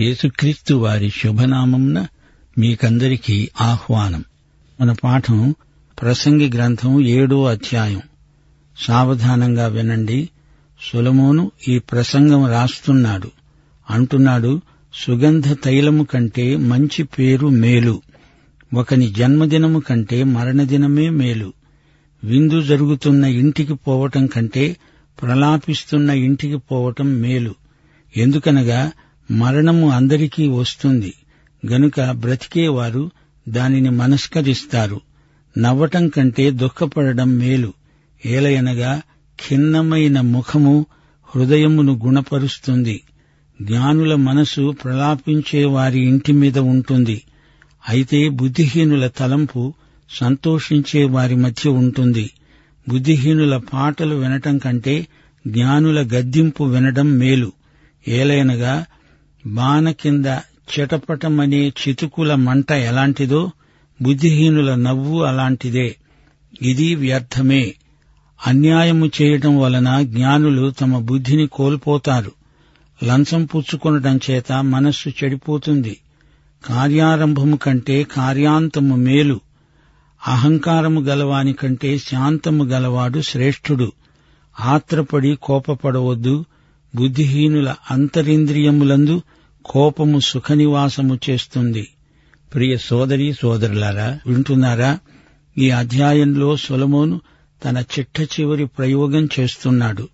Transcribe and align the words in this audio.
యేసుక్రీస్తు 0.00 0.74
వారి 0.74 1.10
శుభనామంన 1.10 2.06
మీకందరికీ 2.58 3.50
ఆహ్వానం. 3.60 4.24
మన 4.80 4.92
పాఠం 4.92 5.54
ప్రసంగి 6.02 6.50
గ్రంథం 6.50 7.06
ఏడో 7.06 7.44
అధ్యాయం. 7.44 8.00
సావధానంగా 8.78 9.66
వినండి. 9.66 10.28
సులమోను 10.92 11.52
ఈ 11.68 11.78
ప్రసంగం 11.78 12.46
రాస్తున్నాడు. 12.46 13.30
అంటున్నాడు 13.90 14.60
సుగంధ 14.94 15.52
తైలము 15.64 16.04
కంటే 16.04 16.56
మంచి 16.56 17.02
పేరు 17.02 17.48
మేలు. 17.48 18.02
ఒకని 18.74 19.10
జన్మదినము 19.10 19.80
కంటే 19.80 20.24
మరణదినమే 20.24 21.08
మేలు. 21.08 21.52
విందు 22.24 22.62
జరుగుతున్న 22.62 23.24
ఇంటికి 23.24 23.74
పోవటం 23.74 24.26
కంటే 24.26 24.76
ప్రలాపిస్తున్న 25.22 26.10
ఇంటికి 26.10 26.56
పోవటం 26.56 27.20
మేలు. 27.20 27.54
ఎందుకనగా 28.16 28.92
మరణము 29.30 29.90
అందరికీ 29.90 30.48
వస్తుంది. 30.48 31.14
గనుక 31.72 32.00
బ్రతికేవారు 32.00 33.10
దానిని 33.48 33.90
మనస్కరిస్తారు. 33.90 35.00
నవ్వటం 35.58 36.08
కంటే 36.08 36.50
దుఃఖపడడం 36.50 37.38
మేలు. 37.38 37.72
ఏలయనగా 38.26 39.02
ఖిన్నమైన 39.48 40.20
ముఖము 40.20 40.86
హృదయమును 41.34 42.00
గుణపరుస్తుంది. 42.04 43.02
జ్ఞానుల 43.62 44.14
మనసు 44.14 44.74
ప్రలాపించే 44.84 45.64
వారి 45.64 46.00
ఇంటి 46.00 46.32
మీద 46.32 46.58
ఉంటుంది. 46.58 47.22
అయితే 47.88 48.28
బుద్ధిహీనుల 48.28 49.06
తలంపు 49.06 49.74
సంతోషించే 50.10 51.04
వారి 51.04 51.36
మధ్య 51.36 51.70
ఉంటుంది. 51.70 52.30
బుద్ధిహీనుల 52.88 53.56
పాటలు 53.56 54.14
వినటం 54.14 54.58
కంటే 54.58 55.06
జ్ఞానుల 55.46 56.00
గద్దింపు 56.00 56.64
వినడం 56.64 57.18
మేలు. 57.18 57.52
ఏలైనగా 58.08 58.84
బాణ 59.46 59.90
కింద 59.90 60.26
చిటపటమనే 60.26 61.68
చితుకుల 61.68 62.34
మంట 62.34 62.72
ఎలాంటిదో 62.72 63.50
బుద్ధిహీనుల 64.02 64.74
నవ్వు 64.74 65.22
అలాంటిదే. 65.22 65.96
ఇది 66.62 66.94
వ్యర్థమే. 66.94 67.74
అన్యాయము 68.46 69.10
చేయటం 69.22 69.60
వలన 69.60 70.02
జ్ఞానులు 70.02 70.70
తమ 70.70 70.98
బుద్ధిని 70.98 71.46
కోల్పోతారు. 71.46 72.32
లంచం 73.04 73.44
పుచ్చుకొనటం 73.44 74.20
చేత 74.30 74.52
మనస్సు 74.52 75.08
చెడిపోతుంది. 75.08 76.00
కార్యారంభము 76.64 77.56
కంటే 77.56 78.02
కార్యాంతము 78.02 78.96
మేలు. 78.96 79.40
అహంకారము 80.28 81.00
గలవాని 81.00 81.52
కంటే 81.52 81.98
శాంతము 81.98 82.64
గలవాడు 82.64 83.20
శ్రేష్ఠుడు. 83.20 83.92
ఆత్రపడి 84.60 85.38
కోపపడవద్దు. 85.42 86.44
బుద్ధిహీనుల 86.94 87.74
అంతరింద్రియములందు 87.90 89.22
కోపము 89.64 90.20
సుఖనివాసము 90.20 91.18
చేస్తుంది. 91.30 91.88
ప్రియ 92.54 92.76
సోదరి 92.76 93.32
సోదరులారా 93.32 94.20
వింటున్నారా? 94.26 94.98
ఈ 95.58 95.70
అధ్యాయంలో 95.70 96.56
సొలమోను 96.56 97.20
తన 97.64 97.78
చిట్ట 97.78 98.20
చివరి 98.20 98.66
ప్రయోగం 98.66 99.28
చేస్తున్నాడు. 99.40 100.08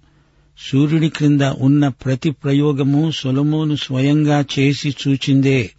సూర్యుడి 0.58 1.08
క్రింద 1.08 1.40
ఉన్న 1.40 1.88
ప్రతి 1.88 2.30
ప్రయోగము 2.30 3.10
సొలమోను 3.10 3.76
స్వయంగా 3.76 4.44
చేసి 4.58 4.96
చూచిందే. 5.08 5.70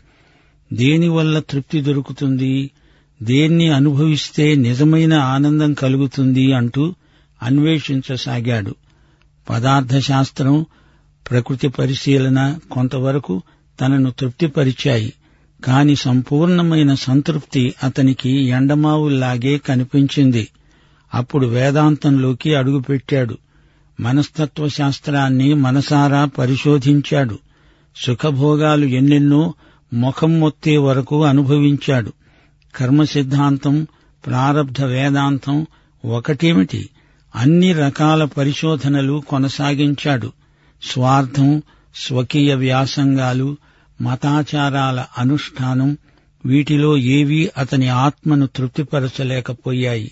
దేనివల్ల 0.73 1.39
తృప్తి 1.39 1.81
దొరుకుతుంది? 1.81 2.71
దేన్ని 3.23 3.69
అనుభవిస్తే 3.69 4.55
నిజమైన 4.55 5.13
ఆనందం 5.13 5.73
కలుగుతుంది 5.73 6.53
అంటూ 6.53 6.93
అన్వేషించసాగాడు. 7.43 8.75
పదార్థ 9.49 9.97
శాస్త్రం 9.97 10.65
ప్రకృతి 11.29 11.67
పరిశీలన 11.67 12.59
కొంతవరకు 12.71 13.41
తనను 13.81 14.11
తృప్తిపరిచాయి. 14.11 15.13
కాని 15.63 15.95
సంపూర్ణమైన 15.95 16.93
సంతృప్తి 16.93 17.75
అతనికి 17.83 18.29
ఎండమావుల్లాగే 18.29 19.57
కనిపించింది. 19.57 20.47
అప్పుడు 21.13 21.47
వేదాంతంలోకి 21.47 22.55
అడుగుపెట్టాడు. 22.55 23.37
మనస్తత్వ 23.99 24.67
శాస్త్రాన్ని 24.67 25.53
మనసారా 25.53 26.25
పరిశోధించాడు. 26.25 27.39
సుఖభోగాలు 27.95 28.85
ఎన్నెన్నో 28.85 29.53
ముఖం 29.93 30.39
మొత్తే 30.39 30.77
వరకు 30.77 31.23
అనుభవించాడు. 31.23 32.13
కర్మ 32.75 33.03
సిద్ధాంతం 33.03 33.87
ప్రారబ్ధ 34.25 34.83
వేదాంతం 34.83 35.65
ఒకటేమిటి? 36.05 36.89
అన్ని 37.35 37.73
రకాల 37.73 38.23
పరిశోధనలు 38.23 39.23
కొనసాగించాడు. 39.27 40.31
స్వార్థం 40.83 41.61
స్వకీయ 41.95 42.53
వ్యాసంగాలు 42.53 43.57
మతాచారాల 44.01 45.05
అనుష్ఠానం 45.17 45.97
వీటిలో 46.45 46.97
ఏవీ 46.97 47.49
అతని 47.57 47.87
ఆత్మను 47.87 48.47
తృప్తిపరచలేకపోయాయి. 48.47 50.11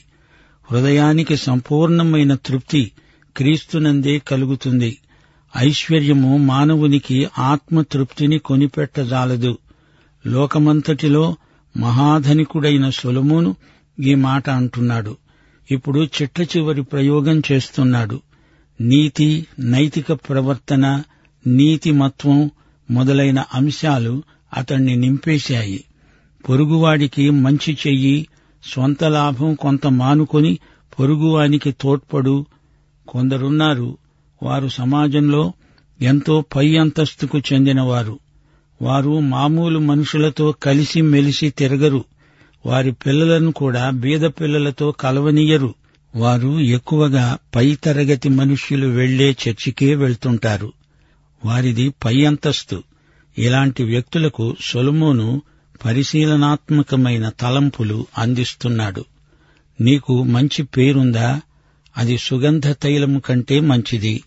హృదయానికి 0.71 1.37
సంపూర్ణమైన 1.37 2.35
తృప్తి 2.35 2.91
క్రీస్తునందే 3.37 4.19
కలుగుతుంది. 4.19 4.97
ఐశ్వర్యము 5.57 6.37
మానవునికి 6.37 7.27
ఆత్మతృప్తిని 7.39 8.39
కొనిపెట్టజాలదు. 8.39 9.57
లోకమంతటిలో 10.27 11.35
మహాధనికుడైన 11.77 12.89
సొలమును 12.89 13.55
ఈ 13.99 14.15
మాట 14.15 14.49
అంటున్నాడు. 14.49 15.17
ఇప్పుడు 15.71 16.07
చిట్ట 16.21 16.41
చివరి 16.41 16.83
ప్రయోగం 16.83 17.41
చేస్తున్నాడు. 17.51 18.21
నీతి 18.81 19.47
నైతిక 19.59 20.13
ప్రవర్తన 20.13 21.03
నీతిమత్వం 21.47 22.51
మొదలైన 22.91 23.43
అంశాలు 23.53 24.23
అతణ్ణి 24.57 24.95
నింపేశాయి. 24.95 25.83
పొరుగువాడికి 26.49 27.29
మంచి 27.29 27.77
చెయ్యి 27.87 28.27
స్వంత 28.73 29.03
లాభం 29.03 29.53
కొంత 29.53 29.87
మానుకొని 29.87 30.59
పొరుగువానికి 30.99 31.75
తోడ్పడు 31.81 32.45
కొందరున్నారు. 33.07 33.97
వారు 34.43 34.67
సమాజంలో 34.67 35.53
ఎంతో 36.01 36.43
పై 36.55 36.77
అంతస్తుకు 36.77 37.39
చెందినవారు. 37.39 38.19
వారు 38.81 39.19
మామూలు 39.19 39.79
మనుషులతో 39.79 40.51
కలిసి 40.63 41.01
మెలిసి 41.01 41.49
తిరగరు. 41.49 42.05
వారి 42.65 42.91
పిల్లలను 42.91 43.51
కూడా 43.51 43.89
బీద 43.89 44.21
పిల్లలతో 44.21 44.91
కలవనీయరు. 44.91 45.73
వారు 46.15 46.59
ఎక్కువగా 46.59 47.37
పై 47.55 47.75
తరగతి 47.75 48.29
మనుష్యులు 48.29 48.87
వెళ్ళే 48.87 49.29
చర్చికే 49.31 49.95
వెళ్తుంటారు. 49.95 50.73
వారిది 51.45 51.89
పై 51.89 52.25
అంతస్తు. 52.25 52.83
ఇలాంటి 53.37 53.83
వ్యక్తులకు 53.83 54.55
సొలమోను 54.61 55.41
పరిశీలనాత్మకమైన 55.85 57.29
తలంపులు 57.29 58.07
అందిస్తున్నాడు. 58.17 59.05
నీకు 59.81 60.23
మంచి 60.23 60.63
పేరుందా? 60.63 61.41
అది 61.97 62.17
సుగంధ 62.17 62.67
తైలము 62.71 63.19
కంటే 63.19 63.59
మంచిది. 63.59 64.23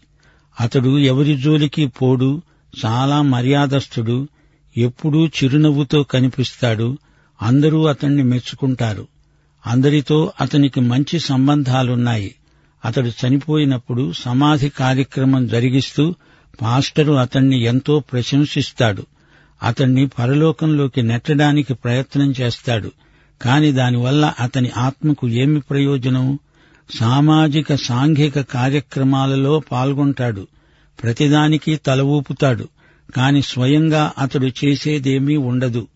అతడు 0.61 0.99
ఎవరి 0.99 1.37
జోలికి 1.37 1.87
పోడు? 1.87 2.43
చాలా 2.87 3.23
మర్యాదస్థుడు 3.23 4.29
ఎప్పుడూ 4.76 5.26
చిరునవ్వుతో 5.26 6.02
కనిపిస్తాడు. 6.02 6.99
అందరూ 7.43 7.84
అతణ్ణి 7.84 8.23
మెచ్చుకుంటారు. 8.23 9.08
అందరితో 9.69 10.32
అతనికి 10.41 10.81
మంచి 10.81 11.19
సంబంధాలున్నాయి. 11.19 12.35
అతడు 12.85 13.09
చనిపోయినప్పుడు 13.09 14.12
సమాధి 14.12 14.69
కార్యక్రమం 14.69 15.47
జరిగిస్తూ 15.47 16.15
పాస్టరు 16.62 17.12
అతణ్ణి 17.12 17.62
ఎంతో 17.62 18.00
ప్రశంసిస్తాడు. 18.00 19.06
అతణ్ణి 19.62 20.06
పరలోకంలోకి 20.06 21.03
నెట్టడానికి 21.03 21.75
ప్రయత్నం 21.75 22.35
చేస్తాడు. 22.41 22.93
కాని 23.43 23.73
దానివల్ల 23.73 24.35
అతని 24.41 24.70
ఆత్మకు 24.76 25.29
ఏమి 25.29 25.61
ప్రయోజనం? 25.61 26.38
సామాజిక 26.99 27.75
సాంఘిక 27.75 28.41
కార్యక్రమాలలో 28.41 29.62
పాల్గొంటాడు. 29.73 30.47
ప్రతిదానికి 31.03 31.76
తల 31.76 32.00
ఊపుతాడు 32.00 32.69
కాని 33.17 33.43
స్వయంగా 33.43 34.12
అతడు 34.19 34.47
చేసేదేమీ 34.47 35.37
ఉండదు. 35.37 35.88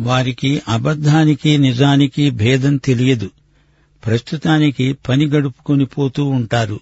వారికి 0.00 0.62
అబద్ధానికి 0.68 1.58
నిజానికి 1.58 2.30
భేదం 2.30 2.76
తెలియదు. 2.76 3.30
ప్రస్తుతానికి 4.06 4.92
పని 4.92 5.26
గడుపుకొని 5.26 5.84
పోతూ 5.84 6.24
ఉంటారు. 6.24 6.80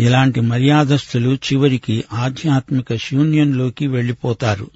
ఇలాంటి 0.00 0.40
మర్యాదస్తులు 0.40 1.34
చివరికి 1.34 2.04
ఆధ్యాత్మిక 2.12 2.96
శూన్యంలోకి 2.96 3.86
వెళ్ళిపోతారు 3.86 4.70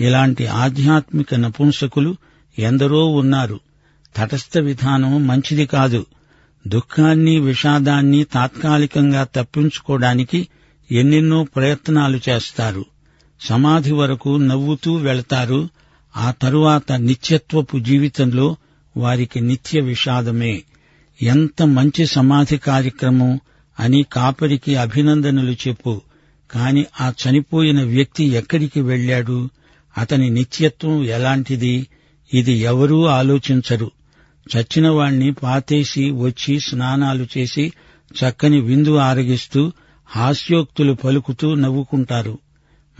ఇలాంటి 0.00 0.46
ఆధ్యాత్మిక 0.46 1.34
నపుంసకులు 1.34 2.16
ఎందరో 2.58 3.06
ఉన్నారు. 3.06 3.60
తటస్థ 4.16 4.58
విధానం 4.58 5.26
మంచిది 5.26 5.66
కాదు. 5.66 6.06
దుఃఖాన్ని 6.66 7.40
విషాదాన్ని 7.40 8.24
తాత్కాలికంగా 8.24 9.24
తప్పించుకోవడానికి 9.24 10.48
ఎన్నెన్నో 10.92 11.44
ప్రయత్నాలు 11.44 12.20
చేస్తారు. 12.28 12.84
సమాధి 13.40 13.92
వరకు 13.92 14.36
నవ్వుతూ 14.36 14.94
వెళతారు. 14.94 15.68
ఆ 16.16 16.30
తరువాత 16.30 16.92
నిత్యత్వపు 16.92 17.78
జీవితంలో 17.78 18.56
వారికి 18.96 19.40
నిత్య 19.40 19.80
విషాదమే. 19.80 20.62
ఎంత 21.22 21.62
మంచి 21.62 22.06
సమాధి 22.06 22.58
కార్యక్రమం 22.58 23.40
అని 23.80 24.04
కాపరికి 24.12 24.76
అభినందనలు 24.76 25.52
చెప్పు. 25.52 26.00
కాని 26.50 26.86
ఆ 27.00 27.12
చనిపోయిన 27.12 27.82
వ్యక్తి 27.82 28.24
ఎక్కడికి 28.24 28.80
వెళ్ళాడు? 28.80 29.50
అతని 29.98 30.30
నిత్యత్వం 30.30 31.04
ఎలాంటిది? 31.04 31.86
ఇది 32.34 32.52
ఎవరూ 32.52 33.04
ఆలోచించరు. 33.04 33.90
చచ్చినవాణ్ణి 34.56 35.32
పాతేసి 35.32 36.10
వచ్చి 36.10 36.60
స్నానాలు 36.60 37.26
చేసి 37.38 37.72
చక్కని 38.12 38.60
విందు 38.60 38.96
ఆరగిస్తూ 38.96 39.72
హాస్యోక్తులు 40.06 40.92
పలుకుతూ 40.92 41.54
నవ్వుకుంటారు. 41.54 42.38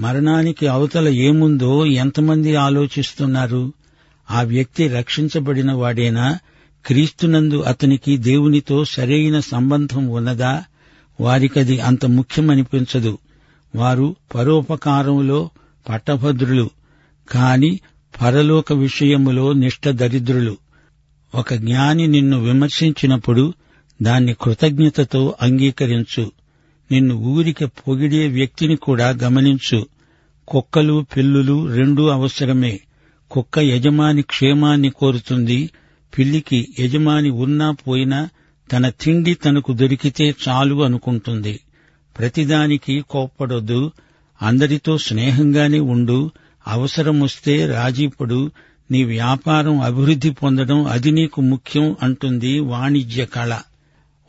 మరణానికి 0.00 0.66
అవతల 0.66 1.08
ఏముందో 1.08 1.86
ఎంతమంది 1.86 2.54
ఆలోచిస్తున్నారు? 2.54 3.72
ఆ 4.30 4.42
వ్యక్తి 4.42 4.88
రక్షించబడిన 4.88 5.72
వాడేనా? 5.72 6.38
క్రీస్తునందు 6.86 7.60
అతనికి 7.60 8.16
దేవునితో 8.16 8.84
సరైన 8.84 9.40
సంబంధం 9.40 10.08
ఉన్నదా? 10.08 10.64
వారికది 11.20 11.80
అంత 11.80 12.06
ముఖ్యమనిపించదు. 12.06 13.18
వారు 13.76 14.16
పరోపకారంలో 14.34 15.50
పట్టభద్రులు 15.88 16.70
కాని 17.30 17.80
పరలోక 18.22 18.72
విషయములో 18.72 19.52
నిష్ఠ 19.52 19.88
దరిద్రులు. 19.88 20.56
ఒక 21.34 21.54
జ్ఞాని 21.54 22.06
నిన్ను 22.06 22.40
విమర్శించినప్పుడు 22.40 23.54
దాన్ని 24.02 24.34
కృతజ్ఞతతో 24.42 25.34
అంగీకరించు. 25.42 26.32
నిన్ను 26.92 27.14
ఊరికి 27.14 27.66
పొగిడే 27.66 28.28
వ్యక్తిని 28.28 28.76
కూడా 28.76 29.08
గమనించు. 29.10 29.86
కుక్కలు 30.48 31.06
పిల్లులు 31.16 31.74
రెండూ 31.74 32.08
అవసరమే. 32.08 32.80
కుక్క 33.30 33.58
యజమాని 33.58 34.22
క్షేమాన్ని 34.22 34.90
కోరుతుంది. 34.90 35.70
పిల్లికి 36.18 36.68
యజమాని 36.80 37.30
ఉన్నా 37.30 37.70
పోయినా 37.70 38.28
తన 38.72 38.88
తిండి 38.88 39.34
తనకు 39.34 39.72
దొరికితే 39.72 40.34
చాలు 40.48 40.84
అనుకుంటుంది. 40.84 41.60
ప్రతిదానికి 42.18 43.04
కోప్పడొద్దు. 43.10 43.92
అందరితో 44.42 44.98
స్నేహంగానే 44.98 45.78
ఉండు. 45.78 46.30
అవసరమొస్తే 46.68 47.66
రాజీపడు 47.66 48.50
నీ 48.90 49.04
వ్యాపారం 49.04 49.80
అభివృద్ధి 49.80 50.30
పొందడం 50.30 50.86
అది 50.86 51.10
నీకు 51.10 51.40
ముఖ్యం 51.40 51.96
అంటుంది 52.02 52.58
వాణిజ్య 52.58 53.24
కళ. 53.24 53.58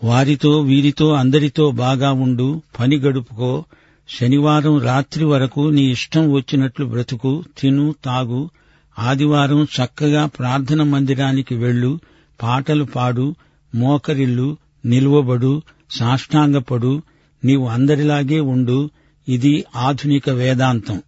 వారితో 0.03 0.61
వీరితో 0.61 1.13
అందరితో 1.13 1.71
బాగా 1.71 2.11
ఉండు 2.11 2.61
పని 2.79 2.97
గడుపుకో. 2.97 3.63
శనివారం 4.19 4.79
రాత్రి 4.79 5.25
వరకు 5.25 5.69
నీ 5.69 5.81
ఇష్టం 5.81 6.31
వచ్చినట్లు 6.31 6.85
బ్రతుకు 6.85 7.44
తిను 7.61 7.95
తాగు. 8.05 8.49
ఆదివారం 8.99 9.63
చక్కగా 9.63 10.25
ప్రార్థన 10.25 10.83
మందిరానికి 10.83 11.55
వెళ్ళు 11.55 11.99
పాటలు 12.41 12.83
పాడు 12.83 13.35
మోకరిల్లు 13.75 14.57
నిలువబడు 14.85 15.61
సాష్టాంగపడు 15.91 17.01
నీవు 17.45 17.67
అందరిలాగే 17.67 18.39
ఉండు 18.39 18.89
ఇది 19.29 19.65
ఆధునిక 19.75 20.29
వేదాంతం. 20.29 21.01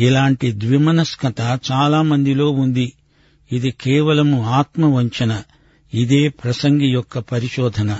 ఇలాంటి 0.00 0.52
ద్విమనస్కత 0.52 1.60
చాలా 1.72 2.02
మందిలో 2.02 2.50
ఉంది. 2.50 2.92
ఇది 3.52 3.70
కేవలము 3.70 4.44
ఆత్మవంచన 4.44 5.42
ఇదే 5.94 6.28
ప్రసంగి 6.28 6.88
యొక్క 6.88 7.18
పరిశోధన. 7.18 7.98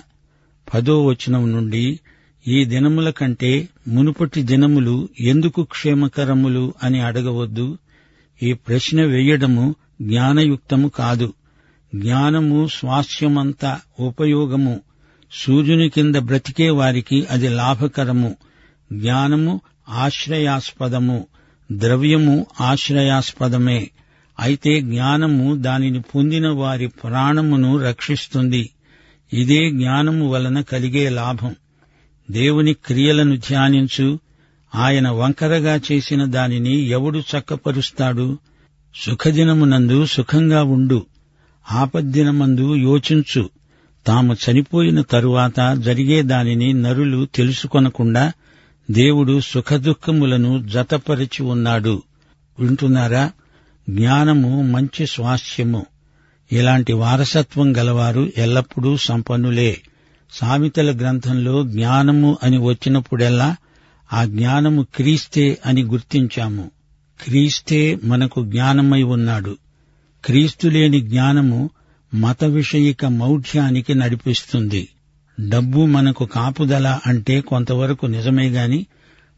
పదో 0.75 1.07
వచనం 1.07 1.53
నుండి 1.53 2.01
ఈ 2.49 2.65
దినముల 2.65 3.11
కంటే 3.11 3.69
మునుపటి 3.89 4.43
దినములు 4.43 5.09
ఎందుకు 5.21 5.63
క్షేమకరములు 5.63 6.75
అని 6.83 7.01
అడగవద్దు. 7.01 7.79
ఈ 8.43 8.53
ప్రశ్న 8.53 9.05
వేయడము 9.05 9.75
జ్ఞానయుక్తము 10.03 10.89
కాదు. 10.89 11.33
జ్ఞానము 11.95 12.69
స్వాస్థ్యమంత 12.69 13.81
ఉపయోగము. 14.01 14.81
సూర్యుని 15.33 15.89
కింద 15.89 16.15
బ్రతికే 16.17 16.71
వారికి 16.71 17.27
అది 17.31 17.49
లాభకరము. 17.49 18.37
జ్ఞానము 18.93 19.61
ఆశ్రయాస్పదము. 19.89 21.27
ద్రవ్యము 21.73 22.47
ఆశ్రయాస్పదమే. 22.61 23.91
అయితే 24.41 24.81
జ్ఞానము 24.81 25.57
దానిని 25.57 26.01
పొందిన 26.01 26.49
వారి 26.49 26.87
ప్రాణమును 26.87 27.79
రక్షిస్తుంది. 27.79 28.71
ఇదే 29.33 29.71
జ్ఞానము 29.71 30.29
వలన 30.29 30.61
కలిగే 30.61 31.09
లాభం. 31.09 31.57
దేవుని 32.31 32.75
క్రియలను 32.75 33.37
ధ్యానించు. 33.37 34.19
ఆయన 34.75 35.09
వంకరగా 35.09 35.81
చేసిన 35.93 36.25
దానిని 36.25 36.77
ఎవడు 36.77 37.19
చక్కపరుస్తాడు? 37.19 38.39
సుఖదినమునందు 38.95 40.07
సుఖంగా 40.07 40.63
ఉండు. 40.63 41.07
ఆపద్దినమందు 41.73 42.75
యోచించు. 42.75 43.51
తాము 44.07 44.35
చనిపోయిన 44.35 45.01
తరువాత 45.01 45.77
జరిగే 45.79 46.23
దానిని 46.23 46.73
నరులు 46.73 47.29
తెలుసుకొనకుండా 47.35 48.33
దేవుడు 48.91 49.41
సుఖదుఖములను 49.41 50.69
జతపరిచి 50.69 51.43
ఉన్నాడు. 51.43 52.03
వింటున్నారా? 52.59 53.31
జ్ఞానము 53.91 54.63
మంచి 54.63 55.07
స్వాస్థ్యము. 55.07 55.87
ఇలాంటి 56.53 56.93
వారసత్వం 56.93 57.77
గలవారు 57.77 58.33
ఎల్లప్పుడూ 58.37 58.97
సంపన్నులే. 58.97 59.81
సామెతల 60.33 60.97
గ్రంథంలో 60.97 61.65
జ్ఞానము 61.67 62.39
అని 62.43 62.59
వచ్చినప్పుడెల్లా 62.59 63.57
ఆ 64.13 64.25
జ్ఞానము 64.25 64.87
క్రీస్తే 64.95 65.59
అని 65.67 65.83
గుర్తించాము. 65.83 66.71
క్రీస్తే 67.21 67.99
మనకు 68.05 68.45
జ్ఞానమై 68.45 69.03
ఉన్నాడు. 69.03 69.57
క్రీస్తు 70.25 70.69
లేని 70.69 71.01
జ్ఞానము 71.01 71.71
మత 72.15 72.45
విషయిక 72.45 73.05
మౌఢ్యానికి 73.05 73.95
నడిపిస్తుంది. 73.95 74.89
డబ్బు 75.49 75.87
మనకు 75.87 76.25
కాపుదల 76.25 76.99
అంటే 77.07 77.41
కొంతవరకు 77.41 78.07
నిజమే 78.07 78.51
గాని 78.51 78.87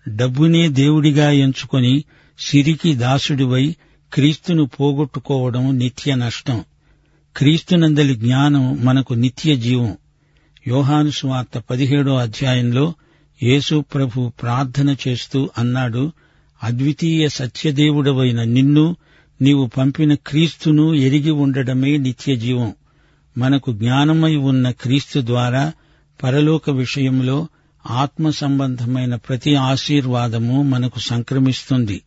డబ్బునే 0.09 0.69
దేవుడిగా 0.69 1.31
ఎంచుకొని 1.31 2.05
సిరికి 2.39 2.95
దాసుడివై 2.95 3.77
క్రీస్తును 4.13 4.65
పోగొట్టుకోవడం 4.65 5.79
నిత్య 5.79 6.15
నష్టం. 6.15 6.65
క్రీస్తునందలి 7.37 8.15
జ్ఞానం 8.15 8.85
మనకు 8.85 9.15
నిత్య 9.15 9.57
జీవం. 9.57 9.97
యోహాను 10.69 11.11
సువార్త 11.11 11.59
పదిహేడో 11.59 12.15
అధ్యాయంలో 12.17 12.95
యేసు 13.43 13.85
ప్రభు 13.95 14.33
ప్రార్థన 14.43 14.97
చేస్తూ 15.09 15.51
అన్నాడు 15.59 16.13
అద్వితీయ 16.63 17.29
సత్యదేవుడవైన 17.29 18.45
నిన్ను 18.45 18.97
నీవు 19.43 19.67
పంపిన 19.67 20.15
క్రీస్తును 20.15 20.95
ఎరిగి 20.95 21.31
ఉండడమే 21.31 21.97
నిత్య 21.97 22.37
జీవం. 22.37 22.75
మనకు 23.39 23.73
జ్ఞానమై 23.73 24.37
ఉన్న 24.37 24.71
క్రీస్తు 24.71 25.21
ద్వారా 25.21 25.73
పరలోక 26.23 26.71
విషయంలో 26.71 27.49
ఆత్మ 27.91 28.31
సంబంధమైన 28.31 29.15
ప్రతి 29.15 29.55
ఆశీర్వాదము 29.55 30.63
మనకు 30.63 30.99
సంక్రమిస్తుంది. 30.99 32.03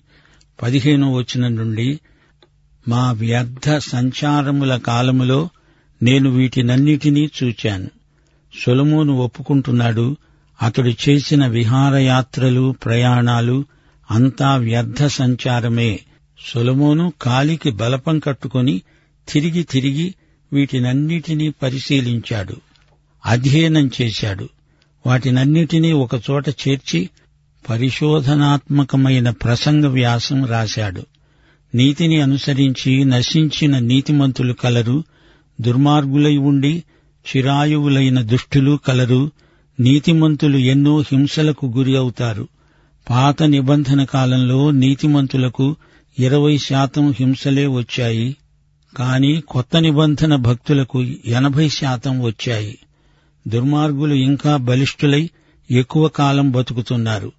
పదిహేనో 0.61 1.13
వచనం 1.13 1.55
నుండి 1.55 1.99
మా 2.87 3.11
వ్యర్థ 3.11 3.77
సంచారముల 3.77 4.77
కాలములో 4.77 5.49
నేను 6.03 6.29
వీటినన్నిటినీ 6.29 7.29
చూచాను. 7.43 7.87
సొలమోను 8.65 9.13
ఒప్పుకుంటున్నాడు. 9.13 10.15
అతడు 10.61 10.93
చేసిన 11.09 11.47
విహారయాత్రలు 11.47 12.75
ప్రయాణాలు 12.85 13.65
అంతా 14.11 14.55
వ్యర్థ 14.55 15.05
సంచారమే. 15.05 15.99
సొలమోను 16.53 17.13
కాలికి 17.21 17.71
బలపం 17.71 18.19
కట్టుకొని 18.19 18.81
తిరిగి 19.29 19.63
తిరిగి 19.63 20.15
వీటినన్నిటినీ 20.53 21.49
పరిశీలించాడు. 21.49 22.55
అధ్యయనం 23.25 23.91
చేశాడు. 24.01 24.49
వాటినన్నిటినీ 25.07 25.91
ఒకచోట 25.91 26.49
చేర్చి 26.49 27.09
పరిశోధనాత్మకమైన 27.69 29.29
ప్రసంగ 29.29 29.85
వ్యాసం 29.85 30.45
రాశాడు. 30.45 31.05
నీతిని 31.75 32.21
అనుసరించి 32.21 33.05
నశించిన 33.05 33.79
నీతిమంతులు 33.79 34.53
కలరు 34.53 35.03
దుర్మార్గులై 35.61 36.37
ఉండి 36.37 36.83
చిరాయువులైన 37.27 38.21
దుష్టులు 38.21 38.79
కలరు 38.87 39.31
నీతిమంతులు 39.79 40.57
ఎన్నో 40.57 40.99
హింసలకు 40.99 41.65
గురి 41.65 41.97
అవుతారు. 41.97 42.47
పాత 43.09 43.43
నిబంధన 43.43 44.03
కాలంలో 44.03 44.71
నీతిమంతులకు 44.71 45.75
ఇరవై 46.19 46.57
శాతం 46.57 47.11
హింసలే 47.11 47.67
వచ్చాయి. 47.67 48.35
కాని 48.97 49.43
కొత్త 49.47 49.77
నిబంధన 49.77 50.35
భక్తులకు 50.35 51.03
ఎనభై 51.25 51.69
శాతం 51.69 52.21
వచ్చాయి. 52.21 52.77
దుర్మార్గులు 53.47 54.13
ఇంకా 54.13 54.57
బలిష్ఠులై 54.57 55.29
ఎక్కువ 55.71 56.07
కాలం 56.07 56.51
బతుకుతున్నారు. 56.51 57.31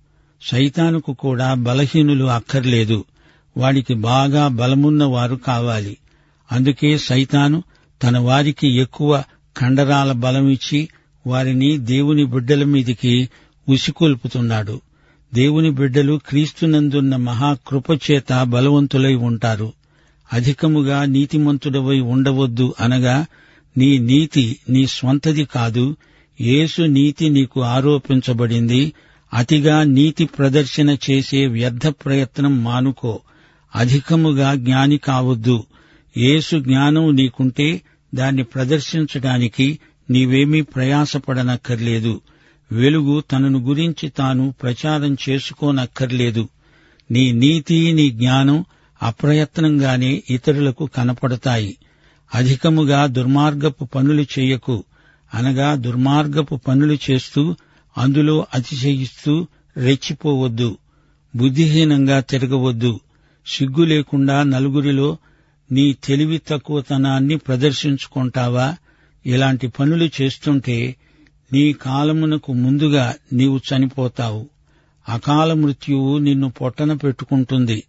సైతానుకు 0.42 1.12
కూడా 1.12 1.54
బలహీనులు 1.54 2.24
అక్కర్లేదు. 2.24 3.04
వాడికి 3.58 3.94
బాగా 3.94 4.48
బలమున్న 4.48 5.04
వారు 5.04 5.36
కావాలి. 5.36 5.96
అందుకే 6.52 6.98
సైతాను 6.98 7.62
తన 8.02 8.18
వారికి 8.18 8.68
ఎక్కువ 8.68 9.24
కండరాల 9.56 10.12
బలమిచ్చి 10.12 10.88
వారిని 11.26 11.78
దేవుని 11.78 12.24
బిడ్డల 12.24 12.64
మీదికి 12.64 13.28
ఉసికొల్పుతున్నాడు. 13.68 14.80
దేవుని 15.34 15.70
బిడ్డలు 15.70 16.20
క్రీస్తునందున్న 16.28 17.16
మహాకృపచేత 17.16 18.42
బలవంతులై 18.42 19.14
ఉంటారు. 19.14 19.72
అధికముగా 20.32 21.04
నీతిమంతుడవై 21.04 22.00
ఉండవద్దు 22.00 22.74
అనగా 22.80 23.26
నీ 23.78 23.98
నీతి 23.98 24.56
నీ 24.70 24.86
స్వంతది 24.86 25.44
కాదు 25.44 25.96
యేసు 26.40 26.82
నీతి 26.82 27.28
నీకు 27.28 27.62
ఆరోపించబడింది 27.62 28.92
అతిగా 29.34 29.82
నీతి 29.82 30.24
ప్రదర్శన 30.24 30.96
చేసే 31.10 31.46
వ్యర్థ 31.46 31.86
ప్రయత్నం 31.88 32.64
మానుకో. 32.64 33.20
అధికముగా 33.74 34.54
జ్ఞాని 34.54 34.98
కావద్దు. 34.98 35.64
యేసు 36.16 36.58
జ్ఞానం 36.58 37.16
నీకుంటే 37.16 37.80
దాన్ని 38.14 38.42
ప్రదర్శించడానికి 38.42 39.78
నీవేమీ 40.10 40.60
ప్రయాసపడనక్కర్లేదు. 40.60 42.20
వెలుగు 42.72 43.20
తనను 43.20 43.58
గురించి 43.58 44.08
తాను 44.08 44.54
ప్రచారం 44.62 45.16
చేసుకోనక్కర్లేదు. 45.28 46.48
నీ 47.10 47.32
నీతి 47.32 47.92
నీ 47.92 48.10
జ్ఞానం 48.10 48.64
అప్రయత్నంగానే 49.02 50.22
ఇతరులకు 50.30 50.90
కనపడతాయి. 50.96 51.76
అధికముగా 52.34 53.06
దుర్మార్గపు 53.06 53.84
పనులు 53.84 54.22
చేయకు. 54.22 54.84
అనగా 55.34 55.74
దుర్మార్గపు 55.74 56.56
పనులు 56.56 56.98
చేస్తూ 57.10 57.56
అందులో 57.98 58.46
అతిశయిస్తూ 58.54 59.46
రెచ్చిపోవద్దు. 59.76 60.78
బుద్ధిహీనంగా 61.36 62.20
తిరగవద్దు. 62.20 63.00
సిగ్గు 63.48 63.84
లేకుండా 63.84 64.42
నలుగురిలో 64.42 65.16
నీ 65.72 65.96
తెలివి 66.04 66.40
తక్కువతనాన్ని 66.48 67.36
ప్రదర్శించుకుంటావా? 67.36 68.76
ఇలాంటి 69.26 69.68
పనులు 69.68 70.22
చేస్తుంటే 70.22 70.96
నీ 71.52 71.72
కాలమునకు 71.72 72.52
ముందుగా 72.52 73.14
నీవు 73.32 73.56
చనిపోతావు. 73.56 74.48
అకాల 75.08 75.52
మృత్యువు 75.52 76.18
నిన్ను 76.18 76.50
పొట్టన 76.50 76.92
పెట్టుకుంటుంది. 76.92 77.82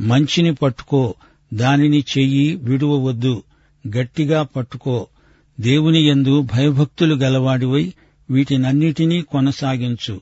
మంచిని 0.00 0.54
పట్టుకో 0.54 1.14
దానిని 1.54 2.04
చెయ్యి 2.18 2.56
విడువవద్దు. 2.56 3.42
గట్టిగా 3.96 4.42
పట్టుకో. 4.42 5.06
దేవుని 5.60 6.08
యందు 6.08 6.42
భయభక్తులు 6.42 7.14
గలవాడివై 7.14 7.92
వీటినన్నిటినీ 8.30 9.22
కొనసాగించు. 9.22 10.20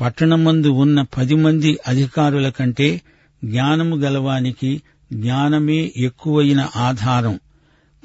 పట్టణమందు 0.00 0.68
ఉన్న 0.68 1.02
పది 1.02 1.34
మంది 1.34 1.78
అధికారుల 1.88 2.48
కంటే 2.48 3.00
జ్ఞానము 3.46 3.96
గలవానికి 3.96 4.82
జ్ఞానమే 5.12 5.92
ఎక్కువైన 5.96 6.68
ఆధారం. 6.76 7.40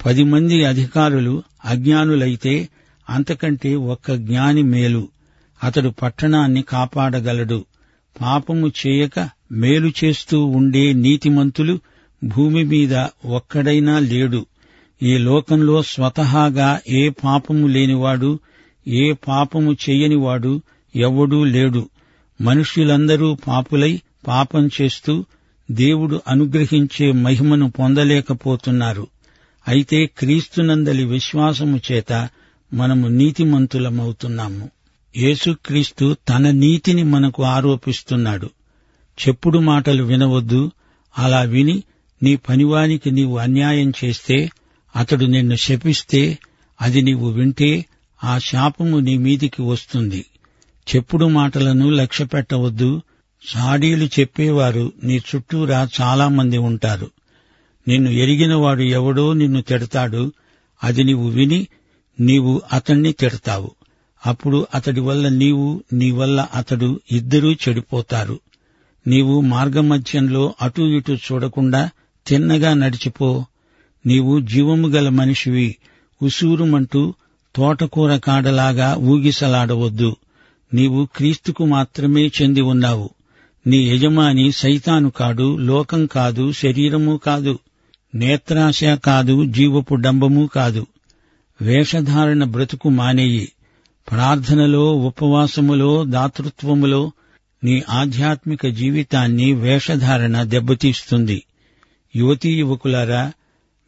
పది 0.06 0.24
మంది 0.24 0.66
అధికారులు 0.66 1.44
అజ్ఞానులైతే 1.66 2.70
అంతకంటే 3.10 3.76
ఒక్క 3.76 4.14
జ్ఞాని 4.16 4.64
మేలు. 4.64 5.08
అతడు 5.64 5.90
పట్టణాన్ని 5.90 6.62
కాపాడగలడు. 6.62 7.66
పాపము 8.22 8.72
చేయక 8.88 9.30
మేలు 9.52 9.92
చేస్తూ 10.04 10.46
ఉండే 10.46 10.94
నీతిమంతులు 10.94 11.80
భూమి 12.24 12.64
మీద 12.64 12.96
ఒక్కడైనా 13.26 14.00
లేడు. 14.00 14.46
ఈ 15.04 15.18
లోకంలో 15.18 15.84
స్వతహాగా 15.84 16.80
ఏ 16.90 17.10
పాపము 17.10 17.68
లేనివాడు 17.68 18.40
ఏ 18.88 19.14
పాపము 19.14 19.78
చేయనివాడు 19.90 20.62
ఎవడూ 20.96 21.44
లేడు. 21.44 21.90
మనుష్యులందరూ 22.42 23.38
పాపులై 23.48 24.02
పాపం 24.28 24.70
చేస్తూ 24.82 25.26
దేవుడు 25.72 26.22
అనుగ్రహించే 26.28 27.12
మహిమను 27.12 27.72
పొందలేకపోతున్నారు. 27.72 29.08
అయితే 29.68 30.06
క్రీస్తునందలి 30.06 31.06
విశ్వాసము 31.06 31.80
చేత 31.92 32.30
మనము 32.74 33.08
నీతిమంతులమవుతున్నాము. 33.08 34.70
యేసుక్రీస్తు 35.18 36.16
తన 36.30 36.50
నీతిని 36.50 37.04
మనకు 37.04 37.44
ఆరోపిస్తున్నాడు. 37.44 38.50
చెప్పుడు 39.28 39.60
మాటలు 39.60 40.04
వినవద్దు. 40.04 40.72
అలా 41.18 41.42
విని 41.42 41.84
నీ 42.24 42.36
పనివానికి 42.36 43.12
నీవు 43.12 43.38
అన్యాయం 43.38 43.94
చేస్తే 44.06 44.50
అతడు 44.96 45.26
నిన్ను 45.26 45.56
శపిస్తే 45.56 46.38
అది 46.82 47.02
నీవు 47.02 47.30
వింటే 47.30 47.86
ఆ 48.24 48.38
శాపము 48.38 49.00
నీ 49.00 49.18
మీదికి 49.18 49.62
వస్తుంది. 49.62 50.26
చెప్పుడు 50.96 51.26
మాటలను 51.26 51.90
లక్ష్యపెట్టవద్దు. 51.90 53.02
సాడీలు 53.46 54.06
చెప్పేవారు 54.06 54.94
నీ 55.04 55.18
చుట్టూరా 55.18 55.88
చాలామంది 56.02 56.58
ఉంటారు. 56.58 57.12
నిన్ను 57.88 58.10
ఎరిగినవాడు 58.10 58.82
ఎవడో 58.82 59.34
నిన్ను 59.34 59.62
తిడతాడు. 59.62 60.34
అది 60.84 61.04
నీవు 61.04 61.30
విని 61.30 61.68
నీవు 62.20 62.62
అతణ్ణి 62.74 63.12
తిడతావు. 63.12 63.72
అప్పుడు 64.26 64.68
అతడి 64.76 65.00
వల్ల 65.00 65.30
నీవు 65.30 65.84
నీ 65.94 66.12
వల్ల 66.12 66.48
అతడు 66.56 67.00
ఇద్దరూ 67.12 67.52
చెడిపోతారు. 67.52 68.40
నీవు 69.08 69.42
మార్గమధ్యంలో 69.42 70.56
అటూ 70.62 70.88
ఇటూ 70.88 71.14
చూడకుండా 71.14 71.90
తిన్నగా 72.28 72.74
నడిచిపో. 72.74 73.46
నీవు 74.06 74.40
జీవము 74.40 74.88
గల 74.88 75.10
మనిషివి. 75.10 75.76
ఉసూరుమంటూ 76.22 77.14
తోటకూర 77.56 78.18
కాడలాగా 78.18 78.96
ఊగిసలాడవద్దు. 78.96 80.16
నీవు 80.74 81.08
క్రీస్తుకు 81.16 81.66
మాత్రమే 81.66 82.28
చెంది 82.28 82.62
ఉన్నావు. 82.62 83.10
నీ 83.68 83.78
యజమాని 83.78 84.52
సైతాను 84.52 85.10
కాడు 85.10 85.58
లోకం 85.58 86.06
కాదు 86.06 86.52
శరీరము 86.52 87.18
కాదు 87.18 87.60
నేత్రాశ 88.16 88.84
కాదు 88.84 89.46
జీవపు 89.46 89.96
డంబము 89.96 90.50
కాదు. 90.56 90.88
వేషధారణ 91.62 92.44
బ్రతుకు 92.44 92.90
మానేయి. 92.90 93.52
ప్రార్థనలో 94.12 94.92
ఉపవాసములో 94.92 96.06
దాతృత్వములో 96.06 97.12
నీ 97.64 97.84
ఆధ్యాత్మిక 97.90 98.68
జీవితాన్ని 98.68 99.54
వేషధారణ 99.54 100.44
దెబ్బతీస్తుంది. 100.44 101.44
యువతీ 102.16 102.50
యువకులారా 102.50 103.32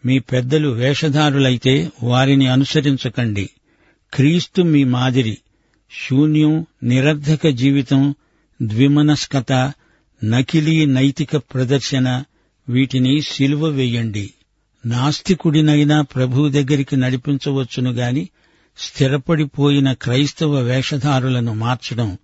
మీ 0.06 0.20
పెద్దలు 0.20 0.70
వేషధారులైతే 0.70 1.90
వారిని 2.04 2.48
అనుసరించకండి. 2.48 3.50
క్రీస్తు 4.14 4.62
మీ 4.62 4.84
మాదిరి 4.84 5.38
శూన్యం 6.10 6.66
నిరర్ధక 6.84 7.48
జీవితం 7.48 8.16
ద్విమనస్కత 8.62 9.74
నకిలీ 10.24 10.86
నైతిక 10.86 11.38
ప్రదర్శన 11.38 12.24
వీటిని 12.70 13.22
సిలువ 13.22 13.66
వేయండి. 13.66 14.34
నాస్తికుడినైనా 14.86 16.02
ప్రభువు 16.02 16.50
దగ్గరికి 16.50 16.98
నడిపించవచ్చును 16.98 17.92
గాని 17.92 18.30
స్థిరపడిపోయిన 18.78 19.94
క్రైస్తవ 19.94 20.56
వేషధారులను 20.56 21.54
మార్చడం 21.54 22.18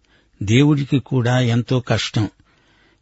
దేవుడికి 0.43 1.00
కూడా 1.00 1.39
ఎంతో 1.39 1.79
కష్టం. 1.79 2.29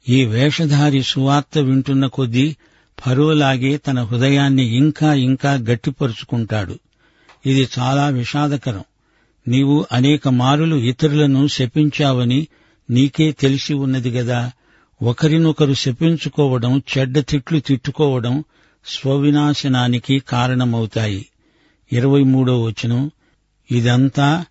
ఈ 0.10 0.26
వేషధారి 0.26 1.04
సువార్త 1.04 1.58
వింటున్న 1.58 2.06
కొద్దీ 2.06 2.56
ఫరోలాగే 3.08 3.78
తన 3.78 4.04
హృదయాన్ని 4.04 4.78
ఇంకా 4.78 5.14
ఇంకా 5.14 5.54
గట్టిపరుచుకుంటాడు. 5.54 6.80
ఇది 7.46 7.68
చాలా 7.80 8.08
విషాదకరం. 8.08 8.84
నీవు 9.48 9.86
అనేక 9.92 10.28
మారులు 10.28 10.76
ఇతరులను 10.76 11.48
శపించావని 11.48 12.48
నీకే 12.90 13.32
తెలిసి 13.32 13.74
ఉన్నది 13.74 14.10
గదా. 14.10 14.52
ఒకరినొకరు 15.02 15.74
శపించుకోవడం 15.74 16.82
చెడ్డ 16.98 17.20
తిట్లు 17.20 17.60
తిట్టుకోవడం 17.60 18.44
స్వవినాశనానికి 18.86 20.20
కారణమవుతాయి. 20.20 21.26
ఇరవై 21.92 22.24
మూడో 22.24 22.64
వచనం. 22.64 23.12
ఇదంతా 23.72 24.46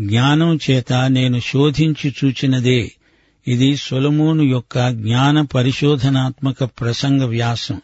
జ్ఞానం 0.00 0.58
చేత 0.70 0.92
నేను 0.92 1.40
శోధించి 1.40 2.14
చూచినదే. 2.24 2.92
ఇది 3.48 3.76
సొలమోను 3.76 4.42
యొక్క 4.42 4.90
జ్ఞాన 4.90 5.40
పరిశోధనాత్మక 5.40 6.64
ప్రసంగ 6.64 7.22
వ్యాసం. 7.22 7.80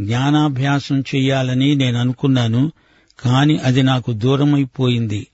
జ్ఞానాభ్యాసం 0.00 1.00
చెయ్యాలని 1.00 1.74
నేను 1.74 1.98
అనుకున్నాను 1.98 2.72
కాని 3.20 3.58
అది 3.58 3.82
నాకు 3.82 4.12
దూరమైపోయింది. 4.12 5.26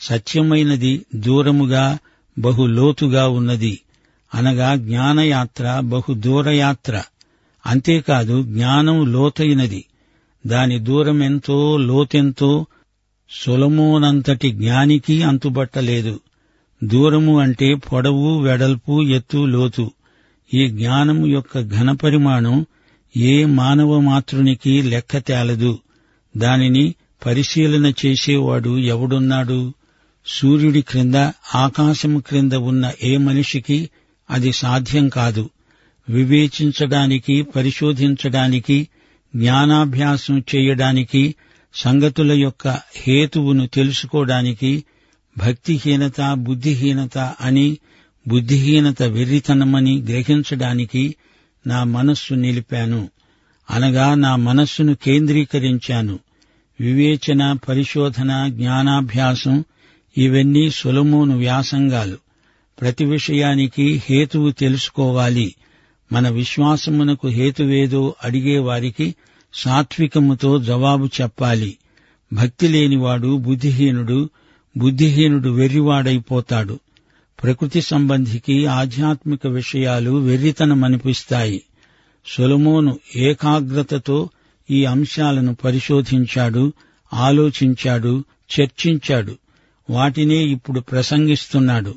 సత్యమైనది 0.00 1.06
దూరముగా 1.14 1.98
బహు 2.38 2.66
లోతుగా 2.66 3.28
ఉన్నది. 3.28 3.80
అనగా 4.34 4.74
జ్ఞానయాత్ర 4.74 5.80
బహు 5.84 6.14
దూరయాత్ర 6.14 7.02
అంతేకాదు 7.66 8.42
జ్ఞానం 8.42 9.12
లోతైనది. 9.12 9.84
దాని 10.46 10.78
దూరమెంతో 10.78 11.76
లోతెంతో 11.76 12.66
సులమోనంతటి 13.30 14.52
జ్ఞానికి 14.52 15.22
అంతుబట్టలేదు. 15.22 16.20
దూరము 16.84 17.40
అంటే 17.40 17.74
పొడవు 17.74 18.40
వెడల్పు 18.40 19.02
ఎత్తు 19.02 19.46
లోతు. 19.46 19.92
ఈ 20.54 20.66
జ్ఞానము 20.66 21.26
యొక్క 21.26 21.60
ఘనపరిమాణం 21.60 22.66
ఏ 23.16 23.44
మానవ 23.44 24.00
మాతృనికి 24.00 24.82
లెక్క 24.82 25.18
తేలదు 25.18 25.78
దానిని 26.36 26.94
పరిశీలన 27.26 27.92
చేసేవాడు 28.06 28.78
ఎవడున్నాడు? 28.78 29.72
సూర్యుడి 30.28 30.82
క్రింద 30.82 31.14
ఆకాశం 31.54 32.18
క్రింద 32.18 32.52
ఉన్న 32.52 32.92
ఏ 33.02 33.16
మనిషికి 33.16 33.90
అది 34.30 34.52
సాధ్యం 34.52 35.08
కాదు. 35.08 35.50
వివేచించడానికి 36.08 37.42
పరిశోధించడానికి 37.42 38.88
జ్ఞానాభ్యాసం 39.36 40.44
చేయడానికి 40.56 41.34
సంగతుల 41.74 42.32
యొక్క 42.32 42.68
హేతువును 42.96 43.66
తెలుసుకోవడానికి 43.66 44.84
భక్తిహీనత 45.38 46.32
బుద్ధిహీనత 46.32 47.18
అని 47.40 47.78
బుద్ధిహీనత 48.28 49.02
వెర్రితనమని 49.02 50.02
గ్రహించడానికి 50.02 51.16
నా 51.66 51.84
మనస్సు 51.84 52.34
నిలిపాను. 52.34 53.08
అనగా 53.70 54.14
నా 54.14 54.36
మనస్సును 54.36 54.94
కేంద్రీకరించాను. 54.94 56.18
వివేచన 56.80 57.52
పరిశోధన 57.52 58.46
జ్ఞానాభ్యాసం 58.48 59.64
ఇవన్నీ 60.18 60.70
సులమోను 60.70 61.38
వ్యాసంగాలు. 61.38 62.16
ప్రతి 62.80 63.04
విషయానికి 63.04 64.02
హేతువు 64.06 64.50
తెలుసుకోవాలి. 64.50 65.54
మన 66.12 66.28
విశ్వాసమునకు 66.28 67.28
హేతువేదో 67.28 68.14
అడిగేవారికి 68.24 69.14
సాత్వికముతో 69.54 70.58
జవాబు 70.58 71.06
చెప్పాలి. 71.06 71.78
భక్తి 72.32 72.68
లేనివాడు 72.68 73.36
బుద్ధిహీనుడు 73.36 74.30
బుద్ధిహీనుడు 74.76 75.48
వెర్రివాడైపోతాడు. 75.48 76.80
ప్రకృతి 77.42 77.82
సంబంధికి 77.82 78.66
ఆధ్యాత్మిక 78.66 79.46
విషయాలు 79.46 80.10
వెర్రితనమనిపిస్తాయి. 80.10 81.62
సొలమోను 82.26 82.98
ఏకాగ్రతతో 83.16 84.30
ఈ 84.70 84.84
అంశాలను 84.84 85.54
పరిశోధించాడు 85.54 86.72
ఆలోచించాడు 87.14 88.24
చర్చించాడు. 88.60 89.36
వాటినే 89.90 90.36
ఇప్పుడు 90.36 90.80
ప్రసంగిస్తున్నాడు. 90.80 91.94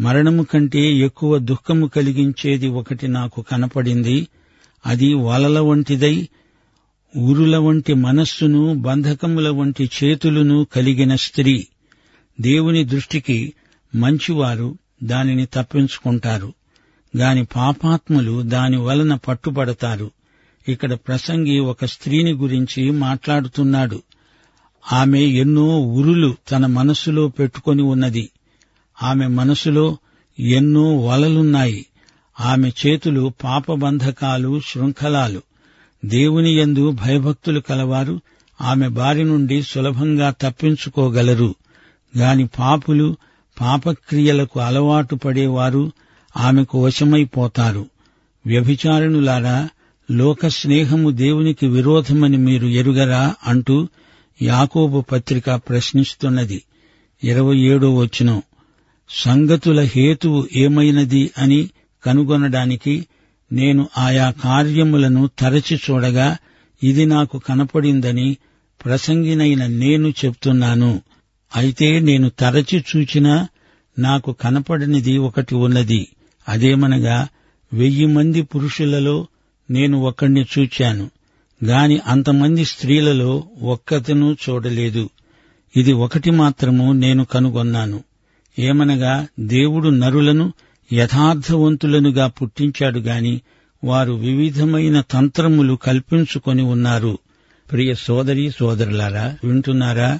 మరణము 0.00 0.42
కంటే 0.42 0.80
ఎక్కువ 0.80 1.38
దుఃఖము 1.38 1.86
కలిగించేది 1.86 2.68
ఒకటి 2.68 3.08
నాకు 3.08 3.42
కనపడింది. 3.42 4.26
అది 4.86 5.14
వలల 5.14 5.58
వంటిదై 5.58 6.28
ఊరుల 7.18 7.56
వంటి 7.56 7.94
మనస్సును 7.94 8.74
బంధకముల 8.74 9.48
వంటి 9.48 9.90
చేతులను 10.04 10.66
కలిగిన 10.74 11.14
స్త్రీ. 11.14 11.66
దేవుని 12.40 12.84
దృష్టికి 12.84 13.52
మంచివారు 13.94 14.78
దానిని 15.02 15.46
తప్పించుకుంటారు. 15.46 16.54
గాని 17.16 17.44
పాపాత్ములు 17.44 18.42
దాని 18.42 18.76
వలన 18.76 19.14
పట్టుబడతారు. 19.14 20.10
ఇక్కడ 20.68 20.92
ప్రసంగి 20.92 21.58
ఒక 21.58 21.84
స్త్రీని 21.84 22.32
గురించి 22.32 22.90
మాట్లాడుతున్నాడు. 22.90 24.02
ఆమె 24.92 25.20
ఎన్నో 25.20 25.80
ఉరులు 25.80 26.34
తన 26.50 26.66
మనస్సులో 26.66 27.28
పెట్టుకొని 27.28 27.82
ఉన్నది. 27.82 28.30
ఆమె 29.02 29.26
మనసులో 29.26 29.96
ఎన్నో 30.40 30.96
వలలున్నాయి. 30.96 31.86
ఆమె 32.40 32.70
చేతులు 32.86 33.32
పాపబంధకాలు 33.44 34.60
శృంఖలాలు. 34.60 35.42
దేవుని 36.04 36.58
యందు 36.58 36.90
భయభక్తులు 36.90 37.60
కలవారు. 37.60 38.20
ఆమె 38.60 38.88
బారి 38.88 39.24
నుండి 39.24 39.62
సులభంగా 39.62 40.30
తప్పించుకోగలరు. 40.30 41.54
గాని 42.18 42.46
పాపులు 42.46 43.16
పాపక్రియలకు 43.60 44.60
అలవాటు 44.60 45.14
పడేవారు. 45.14 45.92
ఆమెకు 46.36 46.84
వశమైపోతారు. 46.84 47.86
వ్యభిచారణులారా 48.46 49.68
లోక 50.10 50.46
స్నేహము 50.46 51.10
దేవునికి 51.10 51.66
విరోధమని 51.66 52.36
మీరు 52.36 52.66
ఎరుగరా 52.66 53.34
అంటూ 53.46 53.88
యాకోబు 54.42 55.00
పత్రిక 55.00 55.50
ప్రశ్నిస్తున్నది. 55.50 56.62
ఇరవై 57.24 57.56
ఏడో 57.56 57.94
వచనం. 57.94 58.42
సంగతుల 59.10 59.80
హేతువు 59.80 60.48
ఏమైనది 60.56 61.30
అని 61.38 61.70
కనుగొనడానికి 62.06 63.06
నేను 63.52 63.88
ఆయా 63.98 64.30
కార్యములను 64.30 65.30
తరచి 65.38 65.76
చూడగా 65.76 66.36
ఇది 66.82 67.06
నాకు 67.06 67.38
కనపడిందని 67.38 68.36
ప్రసంగినైన 68.84 69.66
నేను 69.66 70.08
చెప్తున్నాను. 70.08 71.02
అయితే 71.56 72.00
నేను 72.00 72.28
తరచి 72.28 72.84
చూచినా 72.96 73.48
నాకు 73.98 74.32
కనపడనిది 74.32 75.18
ఒకటి 75.18 75.54
ఉన్నది. 75.54 76.08
అదేమనగా 76.48 77.28
వెయ్యి 77.72 78.06
మంది 78.06 78.42
పురుషులలో 78.42 79.26
నేను 79.70 79.98
ఒకణ్ణి 79.98 80.46
చూచాను. 80.58 81.10
గాని 81.64 82.00
అంతమంది 82.06 82.64
స్త్రీలలో 82.64 83.44
ఒక్కతను 83.62 84.36
చూడలేదు. 84.48 85.10
ఇది 85.76 85.92
ఒకటి 85.92 86.30
మాత్రము 86.30 86.92
నేను 86.92 87.24
కనుగొన్నాను. 87.24 88.04
ఏమనగా 88.58 89.26
దేవుడు 89.40 89.88
నరులను 89.88 90.52
యథార్థవంతులనుగా 90.92 92.26
పుట్టించాడు 92.26 92.98
గాని 92.98 93.40
వారు 93.84 94.12
వివిధమైన 94.12 95.00
తంత్రములు 95.00 95.74
కల్పించుకొని 95.74 96.62
ఉన్నారు. 96.62 97.18
ప్రియ 97.72 97.94
సోదరి 97.94 98.50
సోదరులారా 98.50 99.36
వింటున్నారా? 99.44 100.18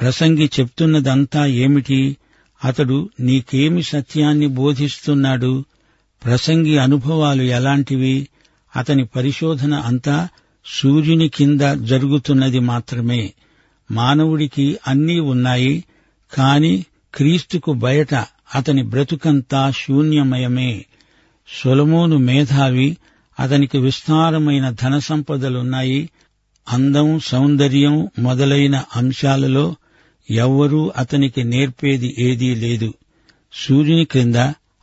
ప్రసంగి 0.00 0.50
చెప్తున్నదంతా 0.60 1.46
ఏమిటి? 1.46 2.16
అతడు 2.64 3.10
నీకేమి 3.20 3.82
సత్యాన్ని 3.82 4.46
బోధిస్తున్నాడు? 4.46 5.64
ప్రసంగి 6.24 6.78
అనుభవాలు 6.78 7.42
ఎలాంటివి? 7.42 8.28
అతని 8.76 9.04
పరిశోధన 9.06 9.74
అంతా 9.74 10.28
సూర్యుని 10.66 11.28
కింద 11.28 11.60
జరుగుతున్నది 11.60 12.58
మాత్రమే. 12.58 13.32
మానవుడికి 13.90 14.78
అన్నీ 14.86 15.18
ఉన్నాయి 15.18 15.84
కాని 16.32 16.84
క్రీస్తుకు 17.14 17.72
బయట 17.72 18.14
అతని 18.54 18.82
బ్రతుకంతా 18.82 19.70
శూన్యమయమే. 19.70 20.86
సొలమోను 21.62 22.16
మేధావి 22.16 22.96
అతనికి 23.40 23.78
విస్తారమైన 23.78 24.70
ధన 24.70 24.98
సంపదలున్నాయి 24.98 26.10
అందం 26.68 27.20
సౌందర్యం 27.20 28.08
మొదలైన 28.18 28.84
అంశాలలో 28.96 29.74
ఎవ్వరూ 30.30 30.92
అతనికి 30.96 31.44
నేర్పేది 31.44 32.14
ఏదీ 32.18 32.54
లేదు. 32.54 32.94
సూర్యుని 33.54 34.04
క్రింద 34.04 34.36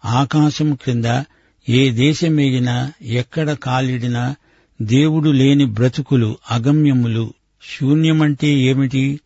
ఆకాశం 0.06 0.76
క్రింద 0.76 1.24
ఏ 1.69 1.91
దేశమేగినా 1.91 2.91
ఎక్కడ 3.02 3.54
కాలిడినా 3.54 4.36
దేవుడు 4.82 5.30
లేని 5.30 5.66
బ్రతుకులు 5.66 6.38
అగమ్యములు 6.52 7.34
శూన్యమంటే 7.80 8.48
ఏమిటి? 8.48 9.20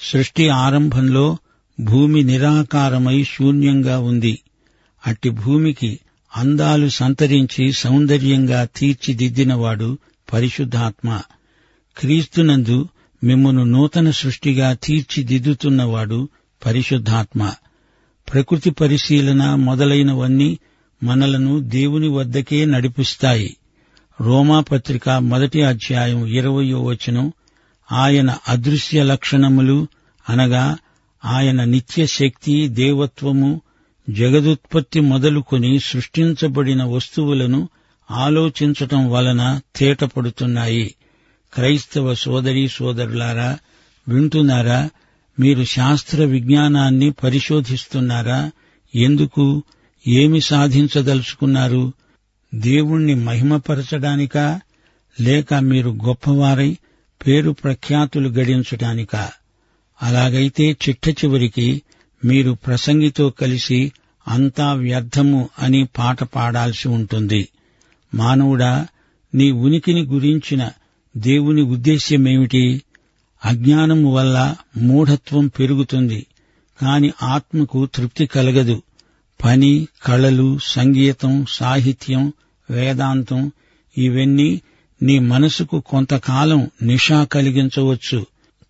సృష్టి 0.00 0.48
ఆరంభంలో 0.48 1.36
భూమి 1.80 2.22
నిరాకారమై 2.22 3.24
శూన్యంగా 3.24 3.98
ఉంది. 3.98 4.38
అట్టి 5.06 5.30
భూమికి 5.30 6.00
అందాలు 6.36 6.88
సంతరించి 6.88 7.72
సౌందర్యంగా 7.72 8.68
తీర్చిదిద్దినవాడు 8.76 9.98
పరిశుద్ధాత్మ. 10.32 11.20
క్రీస్తునందు 11.98 12.88
మిమ్మను 13.24 13.64
నూతన 13.64 14.10
సృష్టిగా 14.10 14.72
తీర్చిదిద్దుతున్నవాడు 14.72 16.28
పరిశుద్ధాత్మ. 16.66 17.52
ప్రకృతి 18.32 18.70
పరిశీలన 18.70 19.54
మొదలైనవన్నీ 19.54 20.58
మనలను 21.02 21.60
దేవుని 21.60 22.08
వద్దకే 22.08 22.64
నడిపిస్తాయి. 22.64 23.56
రోమాపత్రిక 24.20 25.08
మొదటి 25.08 25.62
అధ్యాయం 25.62 26.26
ఇరవయో 26.26 26.82
వచనం. 26.82 27.32
ఆయన 27.92 28.36
అదృశ్య 28.48 29.02
లక్షణములు 29.02 29.86
అనగా 30.28 30.78
ఆయన 31.24 31.64
నిత్య 31.64 32.06
శక్తి 32.06 32.68
దేవత్వము 32.68 33.60
జగదుత్పత్తి 34.10 35.00
మొదలుకొని 35.00 35.78
సృష్టించబడిన 35.78 36.84
వస్తువులను 36.84 37.68
ఆలోచించటం 38.10 39.10
వలన 39.10 39.60
తేటపడుతున్నాయి. 39.76 40.94
క్రైస్తవ 41.54 42.14
సోదరీ 42.14 42.68
సోదరులారా 42.68 43.58
వింటున్నారా? 44.08 44.90
మీరు 45.40 45.64
శాస్త్ర 45.64 46.24
విజ్ఞానాన్ని 46.24 47.10
పరిశోధిస్తున్నారా? 47.10 48.50
ఎందుకు? 48.94 49.62
ఏమి 50.08 50.40
సాధించదలుచుకున్నారు? 50.40 51.92
దేవుణ్ణి 52.54 53.14
మహిమపరచడానికా 53.14 54.60
లేక 55.20 55.54
మీరు 55.54 55.90
గొప్పవారై 55.90 56.78
పేరు 57.26 57.50
ప్రఖ్యాతులు 57.50 58.28
గడించటానికా 58.28 59.32
అలాగైతే 60.02 60.76
చిట్ట 60.88 61.08
చివరికి 61.08 61.82
మీరు 62.24 62.52
ప్రసంగితో 62.52 63.30
కలిసి 63.30 63.92
అంతా 64.28 64.72
వ్యర్థము 64.72 65.48
అని 65.58 65.88
పాట 65.98 66.22
పాడాల్సి 66.22 66.88
ఉంటుంది. 66.88 67.48
మానవుడా 68.14 68.86
నీ 69.34 69.50
ఉనికిని 69.50 70.02
గురించిన 70.02 70.70
దేవుని 71.16 71.62
ఉద్దేశ్యమేమిటి? 71.62 72.82
అజ్ఞానము 73.44 74.12
వల్ల 74.12 74.56
మూఢత్వం 74.76 75.46
పెరుగుతుంది 75.46 76.26
కాని 76.82 77.12
ఆత్మకు 77.22 77.86
తృప్తి 77.86 78.26
కలగదు. 78.26 78.82
పని 79.44 79.88
కళలు 80.04 80.58
సంగీతం 80.62 81.46
సాహిత్యం 81.48 82.32
వేదాంతం 82.70 83.52
ఇవన్నీ 83.98 84.60
నీ 85.02 85.18
మనసుకు 85.18 85.80
కొంతకాలం 85.80 86.70
నిషా 86.82 87.24
కలిగించవచ్చు 87.24 88.26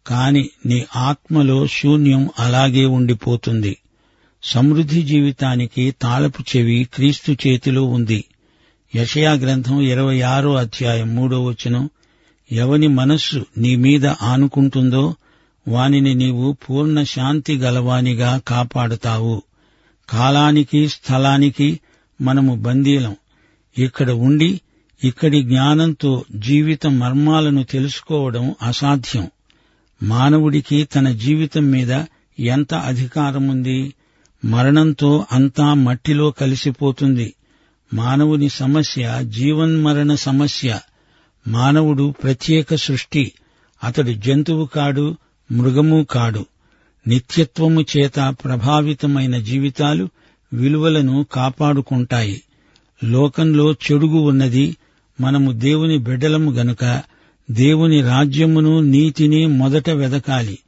కాని 0.07 0.50
నీ 0.66 0.85
ఆత్మలో 0.96 1.66
శూన్యం 1.66 2.30
అలాగే 2.38 2.85
ఉండిపోతుంది. 2.85 3.76
సమృద్ధి 4.42 5.02
జీవితానికి 5.02 5.94
తాళపు 6.02 6.44
చెవి 6.57 6.88
క్రీస్తు 6.94 7.33
చేతిలో 7.33 7.85
ఉంది. 7.85 8.24
యషయా 8.96 9.33
గ్రంథం 9.33 9.80
ఇరవై 9.80 10.20
ఆరో 10.20 10.54
అధ్యాయం 10.54 11.14
మూడో 11.14 11.44
వచనం 11.44 11.90
ఎవని 12.52 12.88
మనస్సు 12.88 13.46
నీ 13.59 13.76
మీద 13.76 14.07
ఆనుకుంటుందో 14.07 15.14
వానిని 15.68 16.14
నీవు 16.14 16.52
పూర్ణ 16.52 17.02
శాంతి 17.02 17.57
గలవానిగా 17.57 18.40
కాపాడుతావు. 18.48 19.42
కాలానికి 20.09 20.88
స్థలానికి 20.88 21.80
మనము 22.20 22.54
బందీలం. 22.54 23.16
ఇక్కడ 23.78 24.10
ఉండి 24.10 24.60
ఇక్కడి 25.04 25.42
జ్ఞానంతో 25.42 26.24
జీవిత 26.37 26.87
మర్మాలను 26.87 27.64
తెలుసుకోవడం 27.64 28.54
అసాధ్యం. 28.62 29.30
మానవుడికి 30.02 30.84
తన 30.84 31.10
జీవితం 31.10 31.70
మీద 31.70 32.04
ఎంత 32.40 32.74
అధికారముంది? 32.74 33.94
మరణంతో 34.44 35.26
అంతా 35.32 35.74
మట్టిలో 35.74 36.30
కలిసిపోతుంది. 36.30 37.34
మానవుని 37.94 38.48
సమస్య 38.48 39.20
జీవన్మరణ 39.22 40.14
సమస్య. 40.14 40.80
మానవుడు 41.48 42.14
ప్రత్యేక 42.22 42.74
సృష్టి. 42.74 43.32
అతడు 43.84 44.10
జంతువు 44.10 44.66
కాడు 44.66 45.16
మృగము 45.52 46.06
కాడు. 46.10 46.46
నిత్యత్వము 47.06 47.80
చేత 47.80 48.37
ప్రభావితమైన 48.44 49.38
జీవితాలు 49.38 50.08
విలువలను 50.52 51.26
కాపాడుకుంటాయి. 51.32 52.42
లోకంలో 53.04 53.72
చెడుగు 53.72 54.16
ఉన్నది 54.16 54.76
మనము 55.20 55.52
దేవుని 55.52 55.98
బిడ్డలము 55.98 56.50
గనుక 56.50 57.02
దేవుని 57.50 58.02
రాజ్యమును 58.02 58.80
నీతిని 58.80 59.46
మొదట 59.46 59.90
వెదకాలి. 59.90 60.58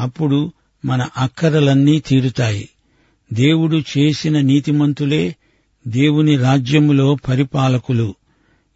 అప్పుడు 0.00 0.52
మన 0.84 1.06
అక్కరలన్నీ 1.16 2.00
తీరుతాయి. 2.00 2.68
దేవుడు 3.32 3.82
చేసిన 3.98 4.40
నీతిమంతులే 4.40 5.36
దేవుని 5.88 6.36
రాజ్యములో 6.36 7.16
పరిపాలకులు. 7.28 8.14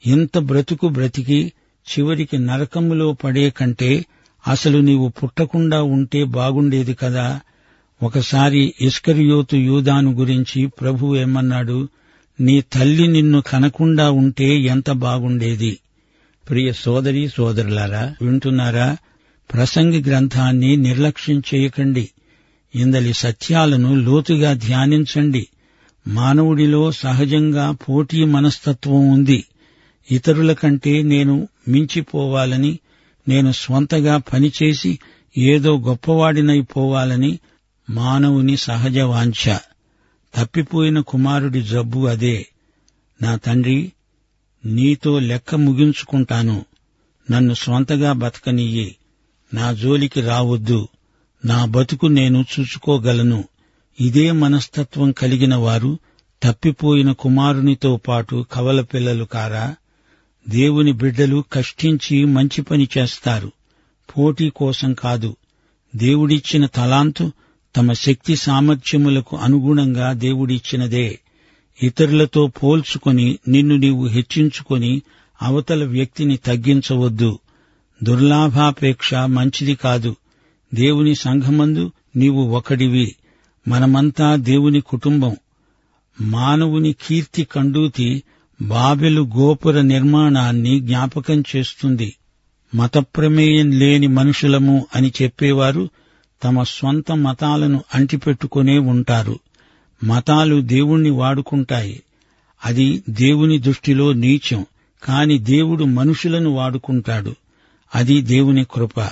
ఇంత 0.06 0.38
బ్రతుకు 0.38 0.88
బ్రతికి 0.88 1.52
చివరికి 1.88 2.38
నరకములో 2.38 3.12
పడే 3.12 3.50
కంటే 3.50 4.06
అసలు 4.48 4.78
నీవు 4.78 5.08
పుట్టకుండా 5.08 5.82
ఉంటే 5.82 6.24
బాగుండేది 6.24 6.94
కదా? 6.94 7.40
ఒకసారి 8.02 8.74
ఇస్కరియోతు 8.80 9.56
యూదాను 9.56 10.12
గురించి 10.12 10.66
ప్రభు 10.66 11.16
ఏమన్నాడు? 11.16 11.88
నీ 12.40 12.60
తల్లి 12.60 13.06
నిన్ను 13.06 13.40
కనకుండా 13.40 14.10
ఉంటే 14.10 14.58
ఎంత 14.58 14.90
బాగుండేది. 14.90 15.78
ప్రియ 16.48 16.72
సోదరి 16.72 17.28
సోదరులారా 17.28 18.14
వింటున్నారా? 18.22 18.96
ప్రసంగి 19.52 20.02
గ్రంథాన్ని 20.02 20.76
నిర్లక్ష్యం 20.76 21.42
చేయకండి. 21.54 22.08
ఇందలి 22.74 23.12
సత్యాలను 23.12 23.94
లోతుగా 23.94 24.52
ధ్యానించండి. 24.52 25.46
మానవుడిలో 26.08 26.92
సహజంగా 26.92 27.70
పోటీ 27.70 28.24
మనస్తత్వం 28.24 29.12
ఉంది. 29.12 29.44
ఇతరుల 30.10 30.52
కంటే 30.52 31.02
నేను 31.02 31.48
మించిపోవాలని 31.68 32.78
నేను 33.28 33.52
స్వంతగా 33.52 34.16
పనిచేసి 34.16 34.98
ఏదో 35.38 35.78
గొప్పవాడినైపోవాలని 35.78 37.38
మానవుని 37.90 38.56
సహజ 38.56 38.98
వాంఛ 38.98 39.56
తప్పిపోయిన 40.34 41.00
కుమారుడి 41.00 41.62
జబ్బు 41.62 42.06
అదే. 42.06 42.46
నా 43.22 43.36
తండ్రి 43.36 43.92
నీతో 44.64 45.18
లెక్క 45.18 45.54
ముగించుకుంటాను. 45.54 46.64
నన్ను 47.30 47.54
స్వంతగా 47.54 48.12
బతకనియ్యి. 48.12 48.96
నా 49.54 49.72
జోలికి 49.72 50.20
రావద్దు. 50.20 50.88
నా 51.44 51.64
బతుకు 51.64 52.06
నేను 52.06 52.44
చూసుకోగలను. 52.60 53.44
ఇదే 54.00 54.32
మనస్తత్వం 54.32 55.12
కలిగిన 55.12 55.54
వారు 55.54 55.98
తప్పిపోయిన 56.42 57.12
కుమారునితో 57.12 57.96
పాటు 57.96 58.46
కవల 58.52 58.80
పిల్లలు 58.80 59.24
కారా? 59.24 59.76
దేవుని 60.48 60.92
బిడ్డలు 60.92 61.44
కష్టించి 61.52 62.24
మంచి 62.24 62.62
పని 62.62 62.88
చేస్తారు. 62.98 63.52
పోటీ 64.18 64.50
కోసం 64.50 64.94
కాదు. 64.94 65.36
దేవుడిచ్చిన 65.96 66.66
తలాంతు 66.66 67.32
తమ 67.76 67.92
శక్తి 67.92 68.36
సామర్థ్యములకు 68.36 69.36
అనుగుణంగా 69.36 70.12
దేవుడిచ్చినదే. 70.12 71.18
ఇతరులతో 71.82 72.46
పోల్చుకొని 72.46 73.38
నిన్ను 73.48 73.76
నీవు 73.76 74.06
హెచ్చించుకొని 74.06 75.02
అవతల 75.42 75.84
వ్యక్తిని 75.84 76.36
తగ్గించవద్దు. 76.36 77.38
దుర్లాభాపేక్ష 78.02 79.14
మంచిది 79.14 79.74
కాదు. 79.74 80.16
దేవుని 80.74 81.14
సంఘమందు 81.14 81.92
నీవు 82.16 82.42
ఒకడివి. 82.42 83.14
మనమంతా 83.68 84.36
దేవుని 84.36 84.80
కుటుంబం. 84.80 85.36
మానవుని 86.20 86.92
కీర్తి 86.92 87.44
కండూతి 87.44 88.22
బాబెలు 88.62 89.30
గోపుర 89.36 89.80
నిర్మాణాన్ని 89.80 90.80
జ్ఞాపకం 90.80 91.44
చేస్తుంది. 91.56 92.16
మతప్రమేయం 92.74 93.70
లేని 93.70 94.06
మనుషులము 94.06 94.86
అని 94.96 95.12
చెప్పేవారు 95.22 95.90
తమ 96.44 96.62
స్వంత 96.62 97.12
మతాలను 97.12 97.84
అంటిపెట్టుకునే 97.94 98.78
ఉంటారు. 98.78 99.38
మతాలు 100.04 100.60
దేవుణ్ణి 100.60 101.10
వాడుకుంటాయి. 101.10 102.02
అది 102.64 103.02
దేవుని 103.10 103.58
దృష్టిలో 103.58 104.12
నీచం 104.12 104.66
కాని 105.04 105.38
దేవుడు 105.38 105.84
మనుషులను 105.84 106.50
వాడుకుంటాడు. 106.50 107.34
అది 107.94 108.20
దేవుని 108.20 108.64
కృప. 108.64 109.08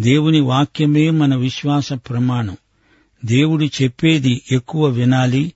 దేవుని 0.00 0.40
వాక్యమే 0.40 1.10
మన 1.10 1.34
విశ్వాస 1.34 1.92
ప్రమాణం. 1.92 2.56
దేవుడు 3.24 3.64
చెప్పేది 3.64 4.42
ఎక్కువ 4.52 4.86
వినాలి. 4.86 5.52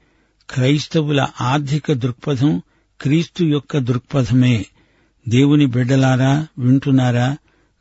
క్రైస్తవుల 0.50 1.26
ఆర్థిక 1.40 1.92
దృక్పథం 1.92 2.62
క్రీస్తు 3.00 3.44
యొక్క 3.44 3.78
దృక్పథమే. 3.78 4.66
దేవుని 5.28 5.66
బిడ్డలారా 5.66 6.46
వింటున్నారా? 6.58 7.36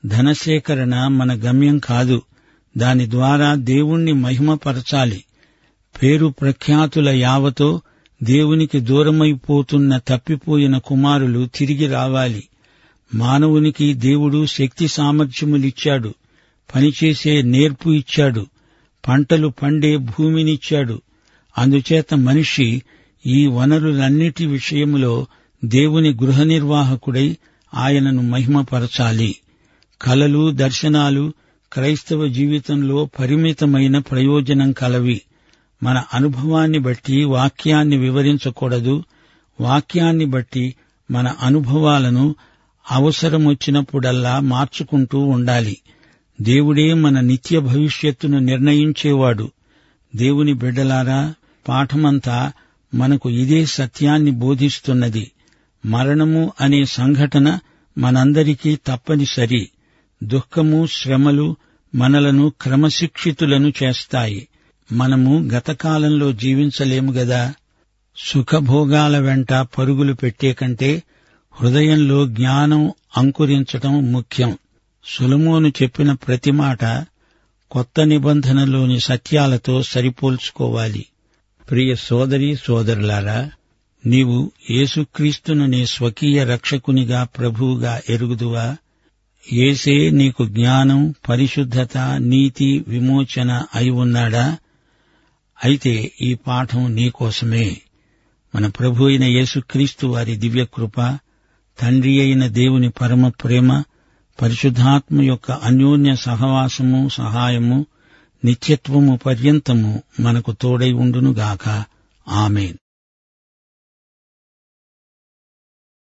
ధనసేకరణ 0.06 1.08
మన 1.08 1.34
గమ్యం 1.34 1.80
కాదు. 1.80 2.22
దాని 2.78 3.12
ద్వారా 3.12 3.56
దేవుణ్ణి 3.56 4.14
మహిమపరచాలి. 4.14 5.24
పేరు 6.04 6.28
ప్రఖ్యాతుల 6.28 7.10
యావతో 7.10 7.82
దేవునికి 8.24 8.80
దూరమైపోతున్న 8.80 9.98
తప్పిపోయిన 9.98 10.78
కుమారులు 10.78 11.50
తిరిగి 11.56 11.88
రావాలి. 11.88 12.44
మానవునికి 13.16 13.94
దేవుడు 13.94 14.46
శక్తి 14.46 14.88
సామర్థ్యములిచ్చాడు. 14.88 16.14
పనిచేసే 16.76 17.42
నేర్పు 17.42 17.90
ఇచ్చాడు. 17.90 18.46
పంటలు 19.08 19.48
పండే 19.48 19.98
భూమినిచ్చాడు. 19.98 21.02
అందుచేత 21.58 22.14
మనిషి 22.14 22.84
ఈ 23.26 23.48
వనరులన్నిటి 23.48 24.46
విషయములో 24.46 25.28
దేవుని 25.66 26.14
గృహ 26.14 26.44
నిర్వాహకుడై 26.44 27.38
ఆయనను 27.74 28.22
మహిమపరచాలి. 28.22 29.36
కలలు 30.02 30.52
దర్శనాలు 30.52 31.34
క్రైస్తవ 31.74 32.28
జీవితంలో 32.28 33.06
పరిమితమైన 33.06 33.98
ప్రయోజనం 33.98 34.72
కలవి. 34.72 35.22
మన 35.84 36.04
అనుభవాన్ని 36.14 36.80
బట్టి 36.80 37.24
వాక్యాన్ని 37.24 37.98
వివరించకూడదు. 37.98 39.04
వాక్యాన్ని 39.62 40.26
బట్టి 40.26 40.76
మన 41.12 41.28
అనుభవాలను 41.28 42.36
అవసరమొచ్చినప్పుడల్లా 42.92 44.40
మార్చుకుంటూ 44.40 45.20
ఉండాలి. 45.20 45.78
దేవుడే 46.42 46.94
మన 46.94 47.20
నిత్య 47.20 47.60
భవిష్యత్తును 47.60 48.40
నిర్ణయించేవాడు. 48.40 49.52
దేవుని 50.16 50.54
బిడ్డలారా 50.54 51.34
పాఠమంతా 51.68 52.52
మనకు 52.96 53.30
ఇదే 53.30 53.66
సత్యాన్ని 53.66 54.32
బోధిస్తున్నది. 54.32 55.32
మరణము 55.86 56.54
అనే 56.62 56.86
సంఘటన 56.86 57.60
మనందరికీ 57.98 58.76
తప్పనిసరి. 58.76 59.70
దుఃఖము 60.24 60.88
శ్రమలు 60.92 61.56
మనలను 61.96 62.54
క్రమశిక్షితులను 62.62 63.74
చేస్తాయి. 63.84 64.48
మనము 64.92 65.40
గతకాలంలో 65.40 66.32
జీవించలేము 66.32 67.12
గదా. 67.12 67.54
సుఖభోగాల 68.18 69.18
వెంట 69.18 69.54
పరుగులు 69.54 70.14
పెట్టే 70.14 70.54
కంటే 70.54 71.04
హృదయంలో 71.52 72.28
జ్ఞానం 72.28 72.92
అంకురించటం 73.18 74.12
ముఖ్యం. 74.12 74.58
సులమోను 75.06 75.68
చెప్పిన 75.68 76.14
ప్రతి 76.14 76.52
మాట 76.52 76.86
కొత్త 77.72 78.02
నిబంధనలోని 78.02 79.00
సత్యాలతో 79.00 79.84
సరిపోల్చుకోవాలి. 79.84 81.06
ప్రియ 81.70 81.96
సోదరి 81.96 82.56
సోదరులారా 82.56 83.52
నీవు 84.06 84.52
యేసుక్రీస్తును 84.70 85.66
నీ 85.66 85.86
స్వకీయ 85.86 86.44
రక్షకునిగా 86.44 87.24
ప్రభువుగా 87.24 88.02
ఎరుగుదువా? 88.10 88.78
ఏసే 89.54 90.10
నీకు 90.10 90.46
జ్ఞానం 90.46 91.14
పరిశుద్ధత 91.30 91.98
నీతి 92.18 92.86
విమోచన 92.88 93.64
అయి 93.76 93.90
ఉన్నాడా? 93.90 94.58
అయితే 95.64 96.12
ఈ 96.22 96.34
పాఠం 96.34 96.96
నీకోసమే 96.96 97.78
మన 98.56 98.68
ప్రభు 98.68 99.06
అయిన 99.06 99.24
యేసుక్రీస్తు 99.24 100.08
వారి 100.08 100.36
దివ్యకృప 100.36 101.18
తండ్రి 101.82 102.22
అయిన 102.22 102.48
దేవుని 102.48 102.90
పరమ 102.90 103.28
ప్రేమ 103.30 103.84
పరిశుద్ధాత్మ 104.42 105.22
యొక్క 105.22 105.52
అన్యోన్య 105.52 106.16
సహవాసము 106.16 107.10
సహాయము 107.10 107.86
నిత్యత్వము 108.46 109.20
పర్యంతము 109.26 110.04
మనకు 110.20 110.52
తోడై 110.52 110.92
ఉండునుగాక. 110.92 111.84
ఆమెన్. 112.28 112.74